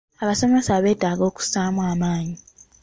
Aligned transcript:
Abasomesa 0.21 0.83
beetaaga 0.83 1.23
okuzzaamu 1.29 1.79
amaanyi? 1.91 2.35